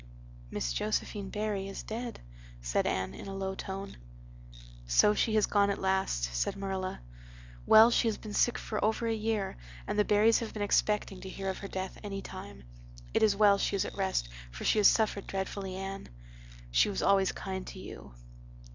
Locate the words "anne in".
2.87-3.27